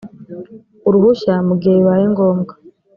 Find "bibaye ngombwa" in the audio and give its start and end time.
1.79-2.53